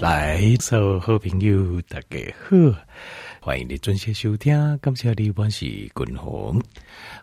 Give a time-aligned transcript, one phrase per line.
[0.00, 2.56] 来，所有好朋友，大家好，
[3.38, 4.78] 欢迎你准时收听。
[4.78, 6.58] 感谢你，我是君宏。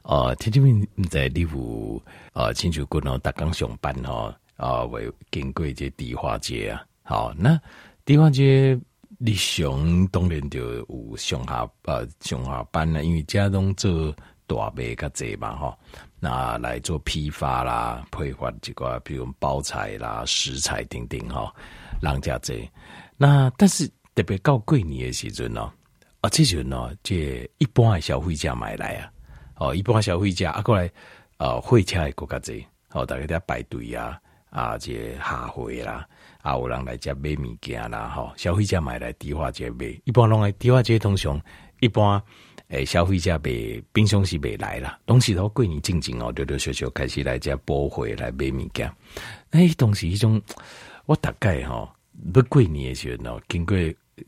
[0.04, 2.00] 呃，听这边在你有
[2.34, 6.86] 呃，亲像君宏，逐工上班哦，啊，为经过这迪化街啊。
[7.02, 7.60] 好，那
[8.06, 8.80] 地化街
[9.18, 14.16] 日常当然就有上下呃上下班啦，因为家中做
[14.46, 15.76] 大卖较济嘛吼，
[16.20, 21.52] 那来做批发啦、配发这个，比如包材啦、食材等等吼。
[22.00, 22.70] 人家这，
[23.18, 25.72] 那但是特别到过年的时阵哦，
[26.22, 29.12] 啊，这阵哦，这一般的消费者买来啊，
[29.58, 30.90] 哦，一般消费者啊过来，
[31.38, 36.08] 呃，货车的国家这，哦，大家在排队啊，啊，这下货啦，
[36.42, 41.42] 啊，有人来这买物件啦，哈，消费者买来迪化街买，一般拢来迪化街通常，
[41.80, 42.22] 一般
[42.68, 43.52] 诶，消费者买
[43.94, 48.92] 平常时买来啦，东西都过年进前哦，就就小小开始来遮补货来买物件，
[49.52, 50.40] 诶，东西一种。
[51.08, 51.90] 我大概吼，
[52.36, 53.76] 要过年的时候，经过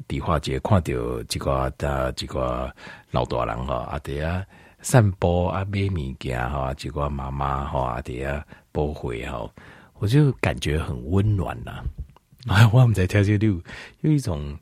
[0.08, 2.73] 迪化街，看到一个的一个
[3.12, 4.44] 老大人哈，阿爹啊
[4.81, 9.52] 散步啊买物件哈，一个妈妈哈阿爹啊补货哈，
[9.95, 11.84] 我就感觉很温暖呐。
[12.48, 13.62] 啊，我们在跳街路
[14.00, 14.58] 有一种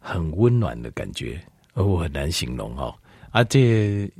[0.00, 1.40] 很温暖的感觉，
[1.74, 2.92] 而我很难形容哈。
[3.30, 4.10] 啊，这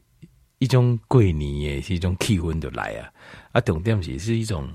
[0.64, 3.12] 一种过年也是一种气氛就来啊。
[3.52, 4.68] 啊，重点是是一种，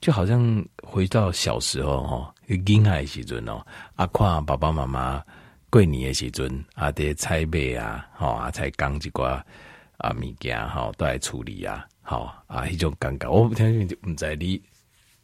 [0.00, 2.34] 就好像回到小时候哈，
[2.66, 5.22] 婴孩时阵哦，啊，看爸爸妈妈
[5.70, 9.40] 过年的时阵，啊，得菜买啊，吼，啊，才刚一寡
[9.98, 14.60] 啊物件，吼，都来处理啊，吼，啊，一种感觉，我不相信就唔知你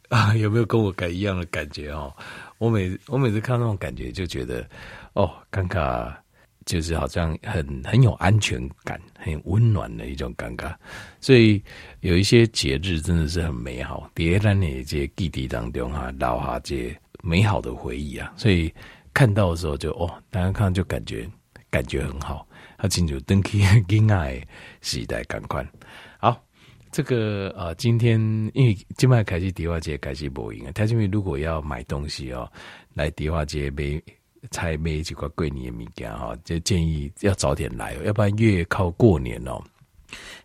[0.07, 2.15] 啊 有没有跟我感一样的感觉哦？
[2.59, 4.65] 我每我每次看那种感觉，就觉得
[5.13, 6.20] 哦，感觉。
[6.71, 10.73] 就是好像很很有安全感，很温暖的一种感觉，
[11.19, 11.61] 所以
[11.99, 14.09] 有一些节日真的是很美好。
[14.15, 18.31] 叠在那些记忆当中哈，留下这美好的回忆啊。
[18.37, 18.73] 所以
[19.13, 21.29] 看到的时候就哦，大家看就感觉
[21.69, 24.41] 感觉很好，他清楚登起恋爱
[24.79, 25.67] 时代感官。
[26.19, 26.41] 好，
[26.89, 28.17] 这个呃，今天
[28.53, 32.49] 因为今麦开始迪化街开始播音啊，他因为如果要买东西哦，
[32.93, 34.01] 来迪化街买。
[34.49, 39.61] 才买几块过年的物件哈，就建议要早点来，要不然越靠过年哦，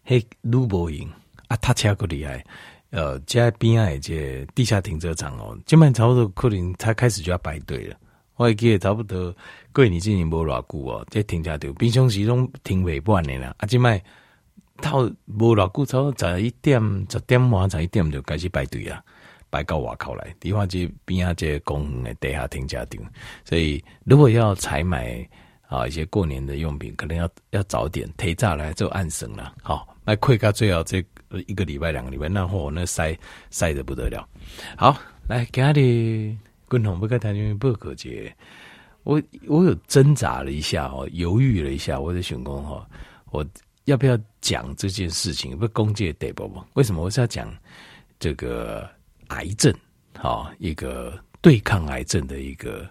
[0.05, 1.11] 嘿，路不赢
[1.49, 2.45] 啊，他车够厉害，
[2.91, 7.97] 呃，在边啊，这地下停车场哦，基本差不多可能才开始就要排队了。
[8.37, 9.35] 我还记得差不多
[9.73, 13.99] 过年之前无偌久哦，这停车场平常时拢停未半年了，啊，今麦
[14.83, 19.03] 到无偌久，差不多十一点、十点半、十一点就开始排队啊。
[19.57, 23.03] 摆到外口来，地方街边啊，这公园的地下停车场，
[23.43, 25.27] 所以如果要采买
[25.67, 29.55] 啊一些过年的用品，可能要要早点提早来做暗省了。
[29.63, 31.03] 好，那快咖最好这
[31.47, 33.19] 一个礼拜、两个礼拜，那货那塞
[33.49, 34.29] 塞得不得了。
[34.77, 34.95] 好，
[35.27, 36.37] 来今日
[36.69, 38.31] 共同不跟谈因为不可节，
[39.05, 42.87] 我我有挣扎了一下哦，犹豫了一下，我在想讲哈，
[43.31, 43.43] 我
[43.87, 45.57] 要不要讲这件事情？
[45.57, 46.63] 不公借得不不？
[46.75, 47.51] 为什么我是要讲
[48.19, 48.95] 这个？
[49.29, 49.75] 癌症，
[50.19, 52.89] 好一个对抗癌症的一个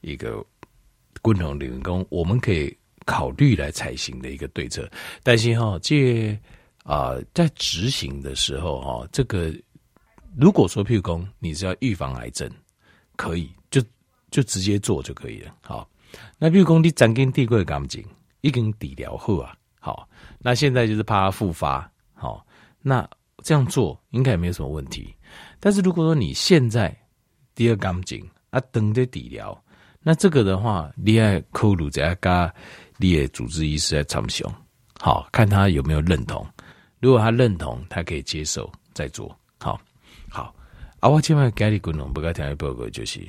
[0.00, 0.44] 一个
[1.22, 4.90] 共同员工，我们可以考虑来采行的一个对策。
[5.22, 6.38] 但是哈，这
[6.84, 9.54] 啊、在执行的时候哈，这个
[10.36, 12.50] 如果说譬如说你是要预防癌症，
[13.16, 13.82] 可以就
[14.30, 15.54] 就直接做就可以了。
[15.62, 15.88] 好，
[16.38, 18.04] 那譬如说你斩根地过干净，
[18.40, 22.44] 已经底疗后啊，好，那现在就是怕它复发，好，
[22.80, 23.08] 那
[23.42, 25.14] 这样做应该也没有什么问题。
[25.58, 26.96] 但是如果说你现在
[27.54, 29.60] 第二干净啊，等着底疗，
[30.02, 32.52] 那这个的话，你要考虑在加
[32.96, 34.52] 你的主治医师来参详，
[34.98, 36.46] 好，看他有没有认同。
[36.98, 39.34] 如果他认同，他可以接受再做。
[39.58, 39.80] 好，
[40.28, 40.54] 好。
[41.00, 43.26] 啊，我今晚给你共同不该听的报告就是，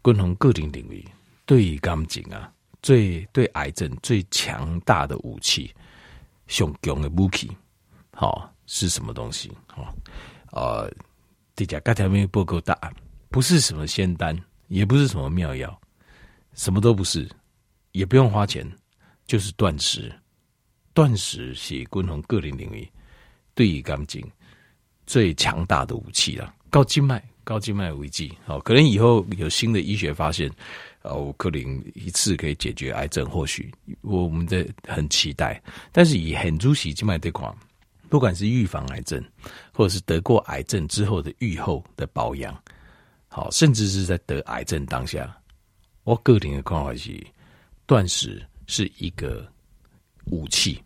[0.00, 1.04] 共同个人领域
[1.44, 5.74] 对于干净啊，最对癌症最强大的武器，
[6.46, 7.50] 上强的武器，
[8.12, 9.50] 好是什么东西？
[9.74, 9.92] 哦，
[10.52, 10.90] 呃。
[11.56, 12.90] 这家刚才没有报告答案，
[13.28, 14.34] 不是什么仙丹，
[14.68, 15.78] 也不是什么妙药，
[16.54, 17.28] 什么都不是，
[17.92, 18.66] 也不用花钱，
[19.26, 20.10] 就是断食。
[20.94, 22.90] 断食是共同个人领域
[23.54, 24.26] 对于干净
[25.04, 26.54] 最强大的武器了。
[26.70, 30.50] 高静脉，高静脉危机，好，可能以后有新的医学发现，
[31.02, 31.60] 哦，可能
[31.94, 35.62] 一次可以解决癌症，或许我们在很期待。
[35.92, 37.54] 但是以很主席静脉这款。
[38.10, 39.24] 不管是预防癌症，
[39.72, 42.54] 或者是得过癌症之后的愈后的保养，
[43.28, 45.34] 好，甚至是在得癌症当下，
[46.02, 47.24] 我个人的看法是，
[47.86, 49.46] 断食是一个
[50.26, 50.82] 武器，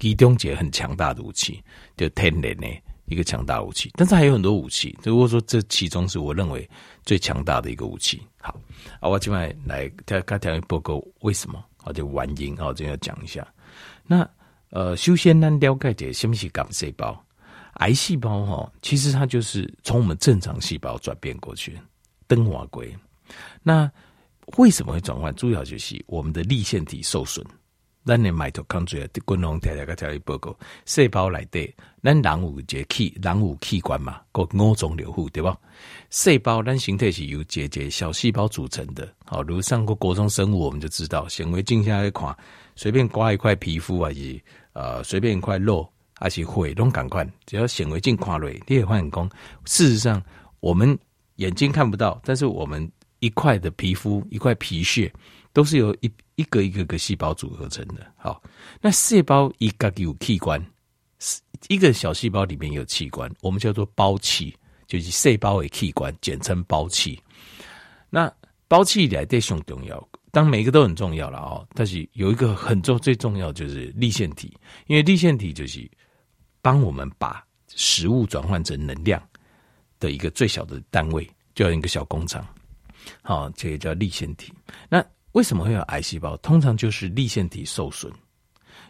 [0.00, 1.62] 其中一个很强大的武器，
[1.96, 2.66] 就天然的
[3.04, 3.90] 一个强大武器。
[3.94, 6.68] 但是还有很多武器，如果说这其中是我认为
[7.04, 8.22] 最强大的一个武器。
[8.40, 8.58] 好
[9.00, 13.46] 啊，我今晚来跟大家报告为什么，好就原因，好这样讲一下。
[14.06, 14.28] 那
[14.74, 17.24] 呃，首先咱了解一下什么是癌细胞？
[17.74, 21.78] 癌细胞哈，其实它就是从我们正常细胞转变过去，
[22.26, 22.92] 灯华归。
[23.62, 23.88] 那
[24.56, 25.32] 为什么会转换？
[25.36, 27.46] 主要就是我们的粒线体受损。
[28.04, 30.54] 咱的 mitochondria 的共同条条个条一报告，
[30.84, 35.56] 细胞来的，咱人有这器，人有器官嘛，个五脏六腑对吧？
[36.10, 39.08] 细胞咱形态是由这节小细胞组成的。
[39.24, 42.36] 好，如上过国中生物，我们就知道，显微镜下一看，
[42.76, 44.38] 随便刮一块皮肤啊是
[44.74, 49.28] 呃，随便一块肉还是血，拢赶快，只要显微镜看落，你也发现讲，
[49.64, 50.22] 事实上
[50.60, 50.96] 我们
[51.36, 52.88] 眼睛看不到，但是我们
[53.20, 55.10] 一块的皮肤，一块皮屑。
[55.54, 58.04] 都是由一一个一个个细胞组合成的。
[58.16, 58.42] 好，
[58.80, 60.60] 那细胞一个有器官，
[61.68, 64.52] 一个小细胞里面有器官，我们叫做胞器，
[64.88, 67.22] 就是细胞为器官，简称胞器。
[68.10, 68.28] 那
[68.66, 71.66] 胞器来对上重要，当每一个都很重要了哦。
[71.72, 74.54] 但是有一个很重最重要就是粒线体，
[74.86, 75.90] 因为粒线体就是
[76.60, 79.22] 帮我们把食物转换成能量
[79.98, 82.46] 的一个最小的单位，就像一个小工厂。
[83.22, 84.52] 好，这个叫粒线体。
[84.88, 86.36] 那为什么会有癌细胞？
[86.38, 88.12] 通常就是粒线体受损，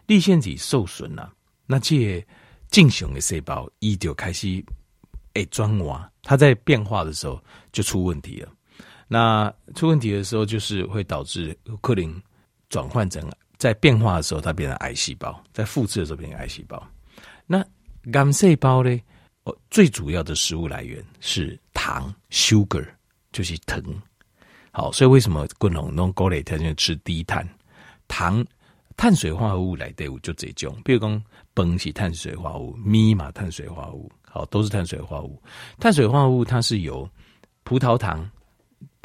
[0.06, 1.32] 粒线体受损了、
[1.67, 2.25] 那这
[2.70, 4.64] 正常的细胞一就开始
[5.35, 7.43] 诶转化，它在变化的时候
[7.73, 8.52] 就出问题了。
[9.14, 12.20] 那出问题的时候，就是会导致克林
[12.69, 13.22] 转换成
[13.58, 16.84] 在变化的时候，它变成癌细胞，在复制的时候变成癌细胞。
[17.46, 17.64] 那
[18.12, 19.00] 癌细胞呢？
[19.70, 22.84] 最主要的食物来源是糖 （sugar），
[23.31, 23.81] 就是糖。
[24.72, 27.49] 好，所以为什么滚龙弄高磊他就吃低碳
[28.08, 28.44] 糖
[28.96, 31.22] 碳水化合物来对，就这种，比如讲
[31.55, 35.40] 崩起碳水化合物，米嘛碳水化合物，好，都是碳水化合物。
[35.78, 37.08] 碳水化合物它是由
[37.62, 38.28] 葡萄糖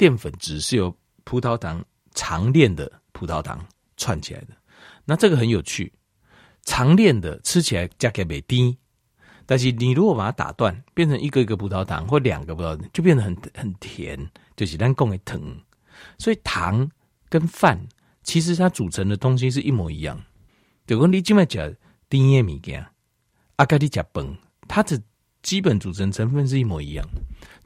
[0.00, 3.62] 淀粉质是由葡萄糖长链的葡萄糖
[3.98, 4.56] 串起来的。
[5.04, 5.92] 那这个很有趣，
[6.64, 8.78] 长链的吃起来价格没低，
[9.44, 14.18] 但是你如果把它打断，变成一个一个葡萄糖或两个葡萄糖，就变得很很甜。
[14.56, 15.38] 就是咱讲的糖，
[16.16, 16.90] 所以糖
[17.28, 17.78] 跟饭
[18.22, 20.18] 其实它组成的东西是一模一样。
[20.86, 21.62] 就讲你今麦讲
[22.08, 22.86] 甜的物件，
[23.56, 24.98] 阿盖你讲饭，它的
[25.42, 27.06] 基本组成成分是一模一样，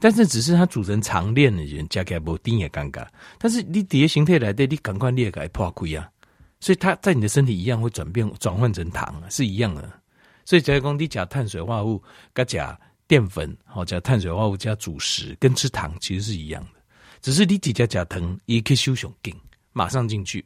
[0.05, 3.03] 但是只是它组成长链的人加起来无甜也尴尬。
[3.39, 6.07] 但是你底下形态来的，你赶快裂开破开啊！
[6.59, 9.91] 所以它在你的身体一样会转变转换成糖，是一样的。
[10.45, 12.03] 所以假如讲你加碳水化合物，
[12.35, 16.79] 加加淀粉，好加碳水化合物加主食，跟吃糖其实是一样的。
[17.19, 19.35] 只是你底下加糖，伊去修上紧，
[19.73, 20.45] 马上进去。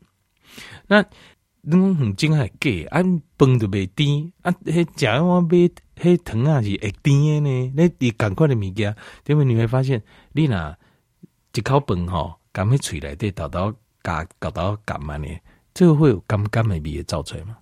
[0.88, 1.04] 那
[1.62, 3.04] 拢很精还给，按
[3.38, 7.74] 饭都袂甜，啊，迄食我买迄糖啊是会甜的呢。
[7.76, 8.96] 那你赶快的物件，
[9.28, 10.02] 因为你会发现，
[10.32, 10.78] 你若
[11.54, 15.28] 一口饭吼，含喺嘴内底，倒到嘎搞到感嘛呢，
[15.74, 17.58] 这个会有甘甘美味造出来嘛？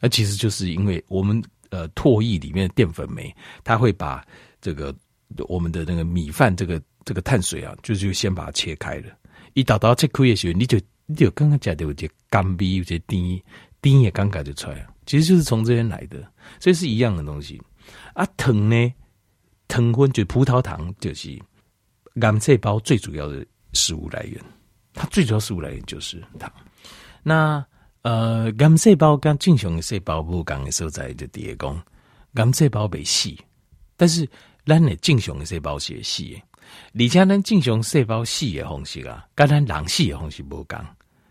[0.00, 3.34] 那其实就是因为我们呃唾液里面的淀粉酶，
[3.64, 4.24] 它会把
[4.60, 4.94] 这个
[5.48, 6.80] 我们的那个米饭这个。
[7.02, 9.06] 这个碳水啊，就就先把它切开了。
[9.54, 10.78] 一倒到切开的时候，你就
[11.10, 13.42] 你就刚刚讲的有些甘味，有些甜，
[13.82, 14.94] 甜也刚刚就出来了。
[15.06, 16.20] 其实就是从这边来的，
[16.60, 17.60] 所以是一样的东西。
[18.14, 18.94] 啊，糖呢，
[19.66, 21.36] 糖分就葡萄糖，就是
[22.20, 24.40] 癌细胞最主要的食物来源。
[24.94, 26.52] 它最主要食物来源就是糖。
[27.24, 27.64] 那
[28.02, 31.84] 呃，癌细胞跟正常的细胞不同的所在就第一讲，
[32.34, 33.34] 癌细胞被死，
[33.96, 34.28] 但是
[34.64, 36.42] 咱的正常的细胞是会死的。
[36.94, 40.78] 而且咱正常细胞死的方式啊，跟咱人死的方式不同，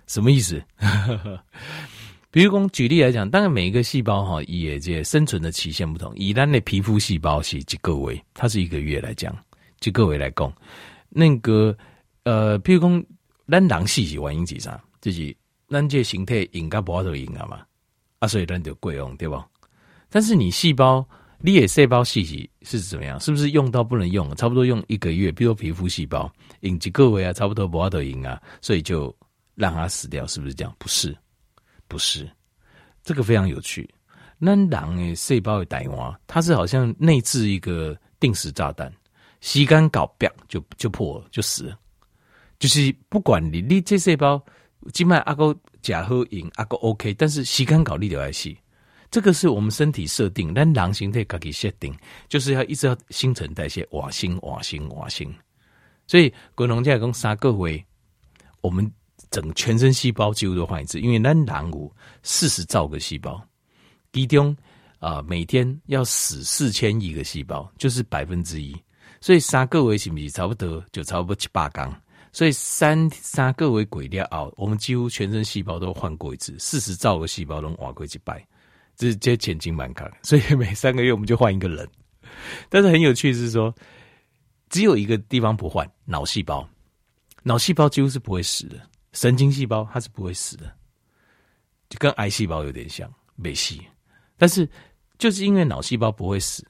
[0.09, 0.61] 什么意思？
[2.31, 6.11] 比如讲举例来讲，当然每一个细胞哈，也这生存的期限不同。
[6.15, 9.35] 以咱的皮肤细胞是几个位，它是一个月来讲，
[9.79, 10.51] 几个位来供，
[11.09, 11.75] 那个
[12.23, 13.05] 呃，比如讲
[13.47, 14.83] 咱人细是原因是啥？
[14.99, 15.35] 就是
[15.69, 17.61] 咱这形态应该不好都赢了嘛，
[18.19, 19.47] 啊，所以咱就贵用对吧？
[20.09, 21.07] 但是你细胞。
[21.41, 23.17] 你的细胞细体是怎么样？
[23.21, 24.35] 是不是用到不能用？
[24.35, 29.15] 差不多用一个月，比如说皮肤细胞，引几个位啊，差不多不要得赢啊，所以就
[29.59, 30.73] 让它死掉，是不是这样？
[30.79, 31.15] 不是，
[31.89, 32.27] 不是，
[33.03, 33.87] 这个非常有趣。
[34.37, 38.91] 那人的细胞的代码，它是好像内置一个定时炸弹，
[39.41, 41.77] 吸干搞掉就就破了，就死了。
[42.57, 44.41] 就是不管你你这细胞，
[44.93, 48.49] 静脉阿哥假喝饮阿哥 OK，但是吸干搞你就爱死。
[49.11, 51.93] 这个是我们身体设定，但狼形态可以设定，
[52.29, 55.33] 就是要一直要新陈代谢，瓦新瓦新瓦新。
[56.07, 57.83] 所以滚龙在讲三个月，
[58.61, 58.89] 我们
[59.31, 63.41] 整全身细胞几乎都换一次，因为咱人有四十兆个细胞，
[64.11, 64.55] 其中
[64.99, 68.75] 啊、每天要死四千亿个细胞，就是百分之一。
[69.21, 71.93] 所以三个月是不是差不多就差不多七八缸？
[72.31, 78.45] 所以三三个月过了后，我们几乎全身细胞都换过一次，四十兆个细胞都换过一百，
[78.95, 80.09] 这这千金满卡。
[80.23, 81.87] 所以每三个月我们就换一个人。
[82.69, 83.73] 但是很有趣是说，
[84.69, 86.67] 只有一个地方不换，脑细胞，
[87.41, 88.79] 脑细胞几乎是不会死的，
[89.13, 90.71] 神经细胞它是不会死的，
[91.89, 93.75] 就跟癌细胞有点像，没死。
[94.37, 94.69] 但是
[95.17, 96.65] 就是因为脑细胞不会死，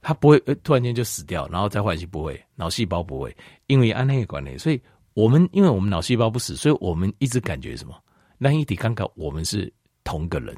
[0.00, 3.34] 它不会突然间就死掉，然后再换细不会，脑细胞不会，
[3.66, 4.80] 因为安那个关系，所以
[5.14, 7.94] 我们因为我们脑细胞不死，所以我们一直感觉什么？
[8.38, 10.56] 那一体刚刚我们是同个人，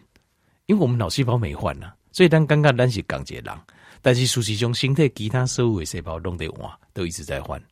[0.67, 3.63] 因为我们脑细胞没换呢、啊，所以当刚刚单是钢铁狼，
[4.01, 7.63] 但是实际上身体其他所有的细胞都得换，都一直在换，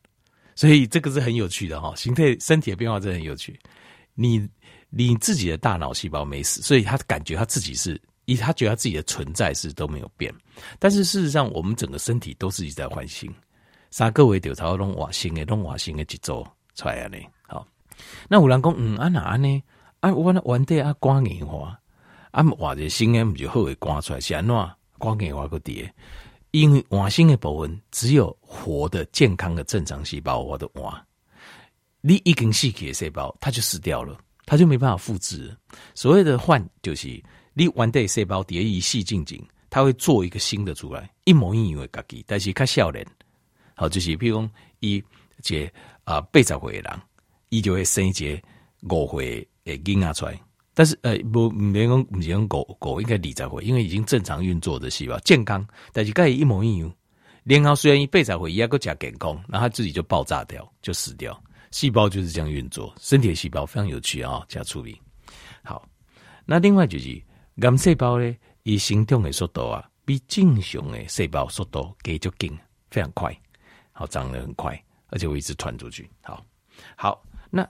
[0.55, 3.59] 所以这个是很有趣的哈，形态身体的变化真的很有趣。
[4.13, 4.47] 你
[4.89, 7.99] 你自己的大脑细胞没死，所以他感觉他自己是。
[8.25, 10.33] 以他觉得他自己的存在是都没有变，
[10.79, 13.29] 但是事实上，我们整个身体都是一直在换新。
[13.91, 16.41] 三个月调查拢换新的，拢换新的节奏
[16.73, 17.17] 出来呢。
[17.41, 17.67] 好，
[18.29, 19.61] 那有人讲，嗯，啊哪安呢？
[19.99, 21.77] 啊，我那玩的啊，光硬化，
[22.31, 24.21] 啊，换个新的不就好会刮出来？
[24.21, 24.55] 是安怎
[24.97, 25.93] 光硬化个叠？
[26.53, 31.05] 因为换新的部分只有活的、健康的正常细胞，我的换。
[31.99, 35.55] 你已经死去的细胞，它就死掉了，它就没办法复制。
[35.95, 37.21] 所谓的换，就是。
[37.55, 43.05] 你原地细胞叠一细进进，它会做一个新的出来，一模一样的自己，但是较少年。
[43.75, 45.71] 好，就是譬如讲，一个
[46.03, 47.01] 啊八十岁的人，
[47.49, 48.41] 伊就会生一个
[48.89, 50.41] 五岁的囡仔出来。
[50.73, 56.93] 但是呃，不，唔免讲，唔是讲五五应该二十岁，因为已经正常运作的细胞健康，但是佮伊一模一样。
[57.43, 61.39] 然后虽然伊八十岁，伊还够加健康，然后它自己就爆炸掉，就死掉。
[61.71, 64.99] 细胞就是这样运作，身体的细胞非常有趣啊，加、处理。
[65.63, 65.87] 好，
[66.45, 67.21] 那另外就是。
[67.57, 72.57] 癌细胞呢，伊生长的速度啊，比正常的细胞速度加足紧，
[72.89, 73.31] 非常快，
[73.91, 76.09] 好长得很快，而且会一直传出去。
[76.23, 76.43] 好，
[76.95, 77.61] 好，那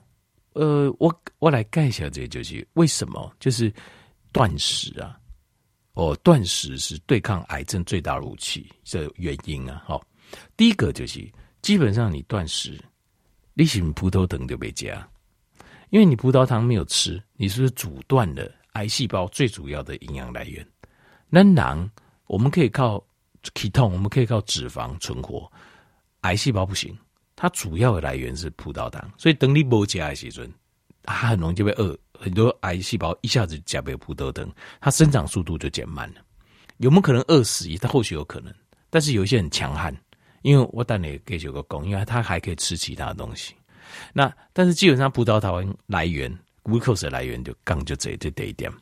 [0.54, 3.72] 呃，我我来介绍这个，就是为什么，就是
[4.32, 5.18] 断食啊，
[5.92, 10.04] 哦，断食是对抗癌症最大的武器，这原因啊，好，
[10.56, 11.30] 第一个就是
[11.60, 12.80] 基本上你断食，
[13.52, 15.06] 你是葡萄糖就没加，
[15.90, 18.50] 因为你葡萄糖没有吃，你是不是阻断了？
[18.74, 20.66] 癌细胞最主要的营养来源，
[21.28, 21.88] 那囊
[22.26, 23.04] 我们可以靠
[23.54, 25.50] ketone，我们可以靠脂肪存活。
[26.22, 26.96] 癌细胞不行，
[27.44, 30.46] 它主要的来源是葡萄糖，所以等你不吃的时候，
[31.02, 31.94] 它很容易就被饿。
[32.18, 36.22] 很多癌细胞一下子加被葡萄糖，它生长速度就减慢了。
[36.78, 37.68] 有没有可能饿死？
[37.76, 38.50] 它或许有可能，
[38.88, 39.94] 但是有一些很强悍，
[40.40, 43.54] 因为我当年给有个功，因为它还可以吃其他的东西。
[44.14, 46.34] 那但是基本上葡萄糖来源。
[46.62, 48.72] glucose 来源就杠就这这这一点，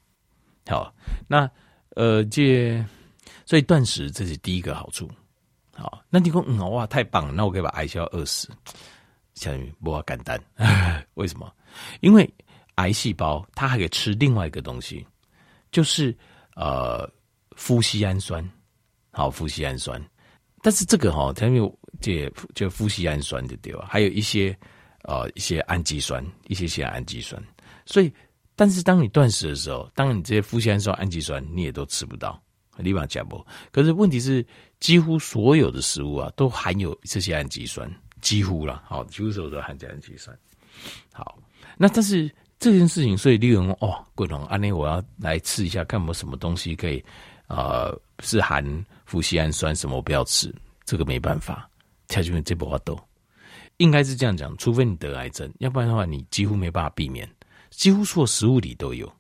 [0.69, 0.95] 好，
[1.27, 1.51] 那
[1.97, 2.81] 呃这
[3.45, 5.11] 所以断食这是第一个好处，
[5.83, 8.49] 好，那你说嗯哇太棒了，那我可以把癌细胞饿死，
[9.35, 10.41] 相当于不简单，
[11.15, 11.53] 为什么？
[12.01, 12.33] 因为
[12.77, 15.05] 癌细胞它还可以吃另外一个东西，
[15.73, 16.17] 就是
[16.55, 17.05] 呃
[17.57, 18.49] 麸醯胺酸，
[19.11, 20.01] 好麸醯胺酸，
[20.63, 23.85] 但是这个哈它有这就麸醯胺酸的对吧？
[23.91, 24.57] 还有一些
[25.03, 27.43] 呃一些氨基酸，一些些氨基酸。
[27.85, 28.13] 所以，
[28.55, 32.41] 但是当你断食的时候，当你这些麸醯胺酸、氨基酸你也都吃不到，
[32.77, 33.45] 立马加不。
[33.71, 34.45] 可是问题是，
[34.81, 40.37] 几乎所有的食物啊，都含有这些氨基酸，几乎了，好，几乎所有都含这氨基酸。
[41.13, 41.39] 好，
[41.77, 47.05] 那但是这件事情，所以利用哦，贵龙安内，我要来吃一下，看有没有什么东西可以，
[47.49, 48.65] 呃，是含
[49.05, 51.69] 富硒氨酸，什么我不要吃，这个没办法，
[52.09, 52.99] 条件这不法都
[53.79, 57.29] 应该是这样讲，除非你得癌症，要不然的话，你几乎没办法避免。
[57.71, 59.11] 几乎所有食物里都有，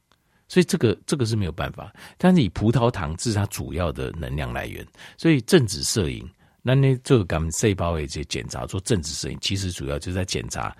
[0.52, 1.90] 所以这个这个是没有办法。
[2.18, 6.28] 但是以葡萄糖是它主要的能量来源，所以正子摄影，
[6.60, 10.76] 那那这个咱们细胞的这些检查做正子摄影，其实主要就在检查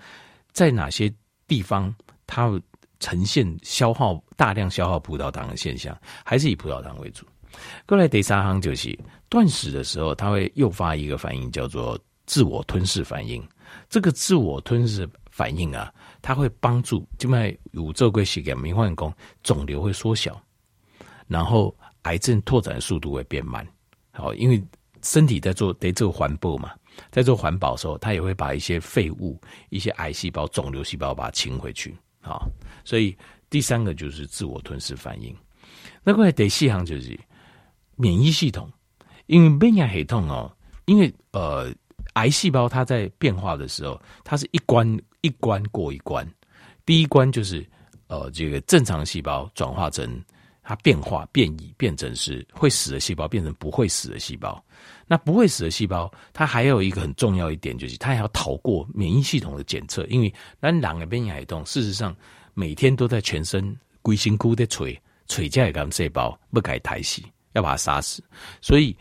[0.51, 1.11] 在哪些
[1.47, 1.91] 地方
[2.27, 2.51] 它
[2.99, 7.25] 呈现消耗大量消耗葡萄糖的现象，还是以葡萄糖为主。
[7.87, 8.95] 过来第三行就是
[9.27, 13.43] 断食的时候，它会诱发一个反应，叫做自我吞噬反应。
[13.89, 15.91] 这个自我吞噬反应啊。
[16.21, 19.11] 它会帮助，静脉有这个血给明换工，
[19.41, 20.41] 肿瘤会缩小，
[21.27, 23.67] 然后癌症拓展速度会变慢。
[24.11, 24.63] 好，因为
[25.01, 26.71] 身体在做得做环保嘛，
[27.11, 29.37] 在做环保的时候，它也会把一些废物、
[29.69, 31.93] 一些癌细胞、肿瘤细胞把它清回去。
[32.21, 32.47] 好，
[32.85, 33.17] 所以
[33.49, 35.35] 第三个就是自我吞噬反应。
[36.03, 37.19] 那个第四项就是
[37.97, 38.71] 免疫系统，
[39.25, 40.49] 因为免疫系统哦，
[40.85, 41.73] 因为呃。
[42.13, 44.87] 癌细胞它在变化的时候，它是一关
[45.21, 46.27] 一关过一关。
[46.85, 47.65] 第一关就是
[48.07, 50.21] 呃，这个正常细胞转化成
[50.61, 54.63] 它变化变异，变成是会死的细胞变成不会死的细胞。
[55.07, 60.05] 那不会死的细胞，它还有一个很重要一点，就是它还要逃过免疫系统的检测。
[60.05, 62.15] 因为那两个变异海动，事实上
[62.53, 68.23] 每天都在全身龟心菇的锤锤架一个细胞不该抬起，要把它杀死，
[68.61, 68.95] 所以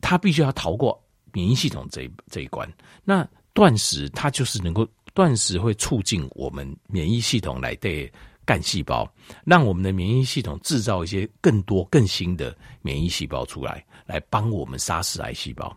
[0.00, 1.00] 它必须要逃过
[1.36, 2.66] 免疫系统这一这一关。
[3.04, 8.10] 那断食它就是能够断食会促进我们免疫系统来对。
[8.46, 9.12] 干细胞，
[9.44, 15.76] 让我们的免疫系统制造一些更多、更新的免疫细胞出来，来帮我们杀死癌细胞。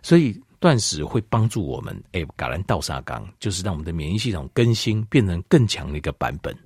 [0.00, 6.56] 所以断食会帮助我们，哎，橄榄倒沙缸，就是让我们的免疫系统更新，变成更强的一个版本，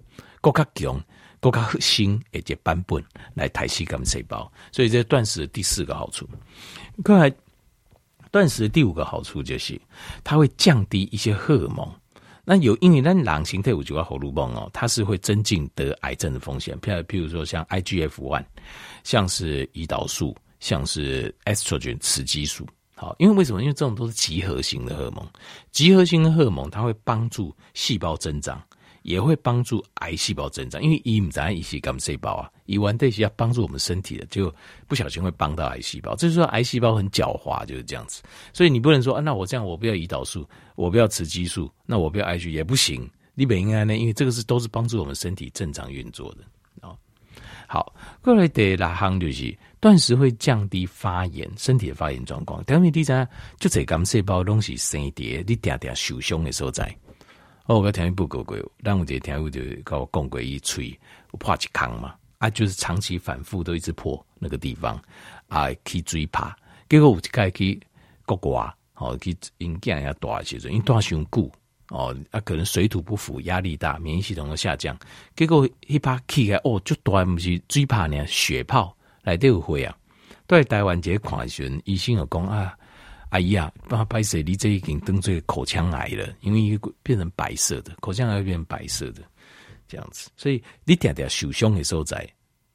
[0.42, 1.02] 更加强、
[1.40, 3.02] 更加新一些版本
[3.32, 4.52] 来抬起干细胞。
[4.70, 6.28] 所以这断食的第四个好处，
[7.02, 7.34] 刚才
[8.32, 9.80] 断食的第五个好处就是，
[10.24, 11.88] 它会降低一些荷尔蒙。
[12.44, 16.76] 那有，因为那狼形态五九二喉咙泵哦，它是会增进得癌症的风险。
[16.80, 18.44] 譬如，譬如说像 IGF one，
[19.04, 22.66] 像是胰岛素，像是 estrogen 雌激素。
[22.96, 23.60] 好，因为为什么？
[23.60, 25.24] 因为这种都是集合型的荷尔蒙，
[25.70, 28.60] 集合型的荷尔蒙它会帮助细胞增长。
[29.02, 34.52] 也会帮助癌细胞增长，因为伊唔在一起干细胞啊，伊完这些要帮助我们身体的，就
[34.86, 36.14] 不小心会帮到癌细胞。
[36.16, 38.22] 就是说，癌细胞很狡猾，就是这样子。
[38.52, 43.08] 所以你不能说啊，那我这样我不要胰岛素，我不要雌激素，那我不要 IG 也不行。
[43.34, 46.94] 你本应该呢，因为这个是都是帮助我们身体正常运作的啊。
[47.66, 52.62] 好，过来第六项就是断食会降低发炎，身体的发炎状况。
[52.68, 53.26] 因为第三，
[53.58, 56.94] 就这癌细胞东西生叠，你点点受伤的所在。
[57.66, 60.98] 哦，我听一部过过，让我这听我就跟我讲过一吹，
[61.30, 65.00] 我破一坑嘛，啊，就是长期反复都一直破那个地方，
[65.46, 66.56] 啊，去追爬，
[66.88, 67.80] 结果有一开去
[68.26, 71.48] 国外，哦，去因囝也大时阵，因大伤久，
[71.90, 74.98] 哦，啊，可能水土不服，压力大，免疫系统都下降，
[75.36, 79.96] 结果一把起来，哦，就大不是追爬呢，血泡来都有会啊，
[80.48, 82.76] 都在台湾这看时阵，医生有讲啊。
[83.32, 89.22] 阿姨啊，不拍摄你这已经登做口腔癌了，因为变成白色的口腔癌会变成白色的
[89.88, 92.30] 这样子，所以你点点受伤的时候在，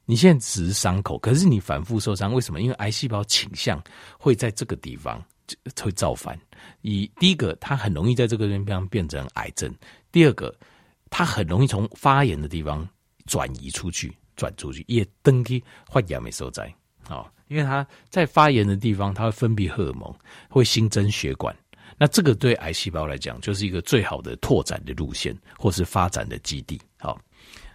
[0.06, 2.60] 你现在只是伤口，可是你反复受伤，为什么？
[2.60, 3.80] 因为癌细胞倾向
[4.18, 5.24] 会在这个地方
[5.80, 6.36] 会造反。
[6.82, 9.72] 以第一个，它很容易在这个地方变成癌症；
[10.12, 10.52] 第二个，
[11.12, 12.88] 它很容易从发炎的地方
[13.28, 16.74] 转移出去，转出去也登去发炎的时候在
[17.08, 17.32] 啊。
[17.48, 20.14] 因为它在发炎的地方，它会分泌荷尔蒙，
[20.50, 21.56] 会新增血管。
[22.00, 26.80] 那这个对癌细胞来讲，就是一个最好的拓展的路线，或是发展的基地。
[27.00, 27.20] 好，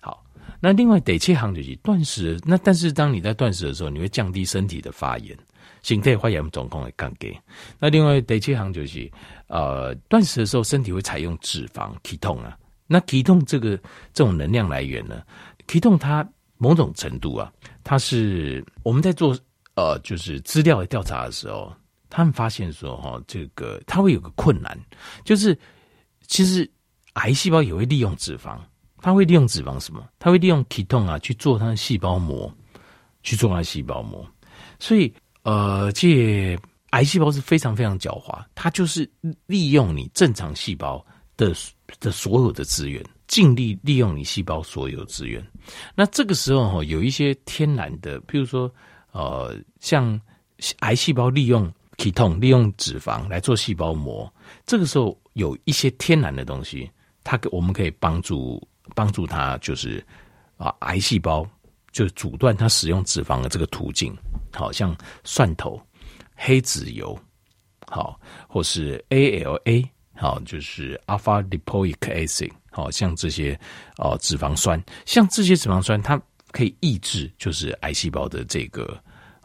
[0.01, 0.23] 好。
[0.61, 2.39] 那另外得切行就是断食。
[2.45, 5.37] 那但是当你在断食的时候，你会降低身体的发炎，
[5.83, 7.37] 形态发炎总共会降低。
[7.81, 9.11] 那另外得切行就是，
[9.49, 12.57] 呃，断食的时候，身体会采用脂肪启动啊。
[12.87, 13.77] 那启动这个
[14.13, 15.21] 这种能量来源呢，
[15.67, 16.25] 启动它
[16.59, 19.37] 某种程度啊，它是我们在做。
[19.75, 21.73] 呃，就是资料的调查的时候，
[22.11, 24.79] 他们发现说，哈，这个它会有个困难，
[25.25, 25.59] 就是
[26.27, 26.71] 其实
[27.15, 28.59] 癌细胞也会利用脂肪，
[28.99, 30.07] 它会利用脂肪什么？
[30.19, 32.55] 它会利用 ketone 啊去做它的细胞膜，
[33.23, 34.29] 去做它的细胞膜。
[34.79, 35.11] 所以，
[35.43, 36.55] 呃，这
[36.91, 39.11] 癌细胞是非常非常狡猾，它就是
[39.47, 41.03] 利用你正常细胞
[41.35, 41.55] 的
[41.99, 45.43] 的所有的资源，尽力利用你细胞所有资源。
[45.95, 48.71] 那这个时候哈，有一些天然的，譬如说。
[49.13, 50.21] 呃，像
[50.81, 54.33] 癌细胞利用酮利用脂肪来做细胞膜，
[54.67, 56.91] 这个时候有一些天然的东西，
[57.23, 58.61] 它我们可以帮助
[58.95, 60.05] 帮助它，就是
[60.57, 61.47] 啊，癌细胞
[61.93, 64.17] 就阻断它使用脂肪的这个途径。
[64.55, 64.95] 好像
[65.25, 65.81] 蒜头、
[66.35, 67.19] 黑籽油，
[67.87, 73.59] 好，或是 ALA，好，就是 alpha lipoic acid，好像这些
[73.97, 76.21] 哦脂肪酸，像这些脂肪酸，它。
[76.53, 78.97] 可以抑制，就是癌细胞的这个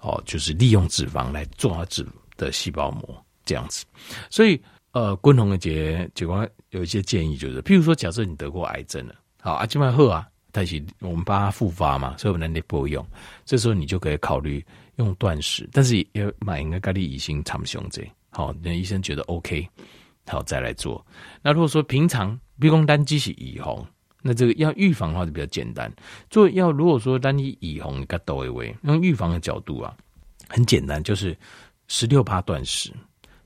[0.02, 3.86] 哦，就是利用脂肪来做它脂的细胞膜这样子。
[4.30, 13.04] 所以，呃，滚红的结结果有一些建议，就是譬如说，假设你得过癌症了，好，阿基麦赫啊，但是我们帮他复发嘛，所以我们能力不会用，
[13.46, 14.64] 这时候你就可以考虑
[14.98, 19.68] 用断食，但是也买应该咖喱乙型长胸这，好，那医生觉得 OK，
[20.28, 21.04] 好再来做。
[21.42, 23.84] 那如果说平常比如说单机是乙红。
[24.28, 25.90] 那这个要预防的话就比较简单。
[26.30, 29.96] 做要如果说单一以红个抖一位，用预防的角度啊，
[30.50, 31.34] 很简单，就是
[31.88, 32.92] 十六趴断食，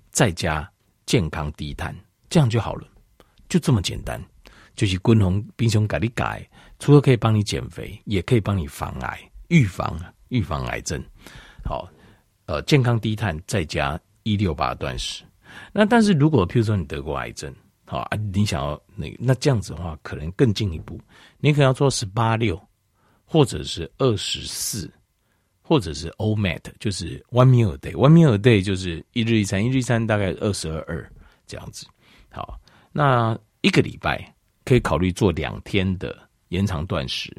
[0.10, 0.68] 再加
[1.06, 1.96] 健康低碳，
[2.32, 2.88] 这样就好了，
[3.48, 4.20] 就这么简单。
[4.74, 11.00] 就是滚红冰熊改你改，除了可以帮你减肥，也可以帮你防癌，预防预防癌症。
[11.64, 11.88] 好，
[12.48, 15.24] 呃，健康低碳再加一六八断食。
[15.72, 17.54] 那但是如果譬如说你得过癌症。
[17.92, 20.98] 好啊，你想要那那这样子的话，可能更进一步，
[21.40, 22.58] 你可能要做十八六，
[23.26, 24.90] 或者是二十四，
[25.62, 31.12] 或者是 o mat，就是 one meal a day，one meal a day 就是一日一餐，一日一餐大概二十二二
[31.46, 31.86] 这样子。
[32.30, 32.58] 好，
[32.94, 37.30] 那一个礼拜可以考虑做两天的延长断食，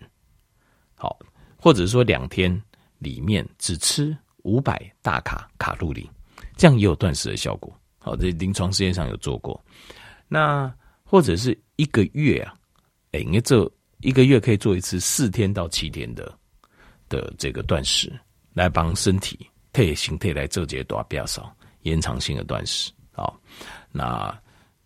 [0.94, 1.18] 好，
[1.56, 2.62] 或者说两天
[2.98, 6.10] 里面只吃五百大卡卡路里，
[6.58, 7.74] 这样也有断食的效果。
[7.98, 9.58] 好，在临床实验上有做过。
[10.32, 12.54] 那或者是一个月啊，
[13.10, 16.32] 哎，应该这一个月可以做一次四天到七天的
[17.10, 18.10] 的这个断食，
[18.54, 19.38] 来帮身体
[19.74, 22.90] 退形态来这些多比较少延长性的断食。
[23.12, 23.38] 好，
[23.90, 24.34] 那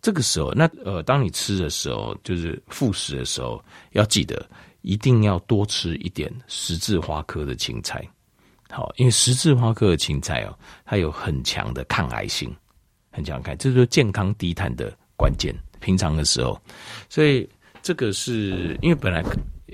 [0.01, 4.45] 这个时候，那呃，当你吃的时候，就是复食的时候，要记得
[4.81, 8.05] 一定要多吃一点十字花科的青菜。
[8.69, 12.53] 好，因为十字花科的青菜哦，它有很强的抗癌性。
[13.09, 15.53] 很强看，这就是健康低碳的关键。
[15.79, 16.59] 平常的时候，
[17.09, 17.47] 所以
[17.81, 19.23] 这个是因为本来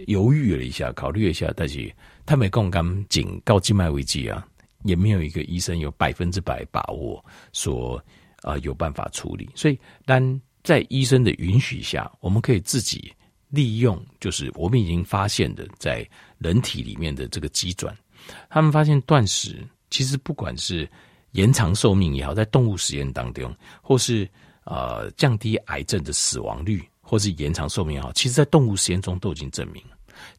[0.08, 1.94] 犹豫了一下，考虑了一下，但是
[2.26, 4.46] 他没共感警告静脉危机啊，
[4.84, 8.04] 也没有一个医生有百分之百把握说
[8.42, 9.48] 啊、有办法处理。
[9.56, 13.14] 所以，但在医生的允许下，我们可以自己
[13.50, 17.96] 利用，就是我们已经发现的在人体里面的这个机转，
[18.50, 20.88] 他们发现断食其实不管是。
[21.34, 23.52] 延长寿命也好，在动物实验当中，
[23.82, 24.30] 或是
[24.66, 29.84] 呃降低癌症的死亡率，或是延长寿命也好，其实，在动物实验中都已经证明，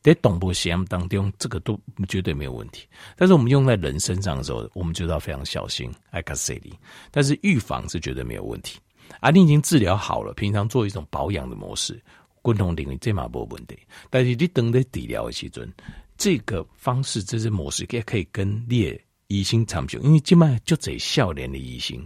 [0.03, 2.87] 在动物实验当中，这个都绝对没有问题。
[3.17, 6.73] 但是我们用在人身上的时候，我们就要非常小心，爱卡塞利。
[7.11, 8.79] 但是预防是绝对没有问题。
[9.21, 12.01] 啊，你已经治疗好了，平常做一种保养的模式，
[12.43, 13.79] 共同领域这嘛没问题。
[14.11, 15.71] 但是你等在治疗的时阵，
[16.17, 19.01] 这个方式，这些模式也可以跟列。
[19.29, 21.99] 医生长久，因为今麦就这少年的医生，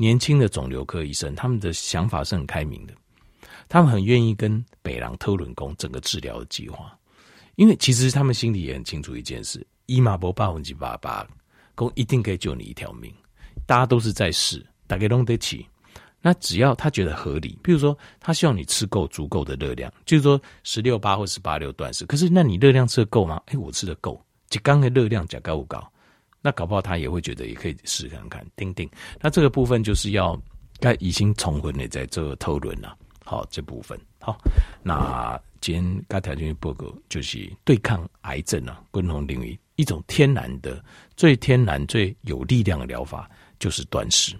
[0.00, 2.94] 年轻的肿瘤科医生，他们的想法是很开明的，
[3.68, 6.96] 他们很愿意跟北郎讨论讲整个治疗的计划，
[7.56, 11.26] 因为其实他们心里也很清楚一件事：伊玛博百分之八八，
[11.74, 13.12] 公一定可以救你一条命。
[13.66, 15.66] 大家都是在试，大家拢得起。
[16.22, 22.06] 那只要他觉得合理，比如说他希望你吃够足够的热量，就是说十六八或十八六断食。
[22.06, 23.42] 可是那你热量吃得够吗？
[23.46, 25.92] 哎、我吃得够，就刚的热量加高不高？
[26.40, 28.88] 那搞不好他也会觉得也可以试看看，钉钉。
[29.20, 30.40] 那这个部分就是要
[30.80, 32.96] 该已经重婚的在这讨论了。
[33.24, 34.38] 好，这部分好。
[34.82, 40.82] 那今天该条件报告就是对抗癌症啊，共同领域一种天然的、
[41.16, 44.34] 最天然、最有力量的疗法，就是断食。